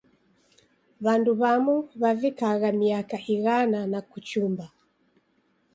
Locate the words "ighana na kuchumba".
3.33-4.65